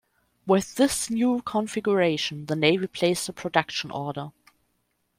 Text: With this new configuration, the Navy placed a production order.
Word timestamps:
With 0.47 0.77
this 0.77 1.11
new 1.11 1.43
configuration, 1.43 2.47
the 2.47 2.55
Navy 2.55 2.87
placed 2.87 3.29
a 3.29 3.33
production 3.33 3.91
order. 3.91 4.29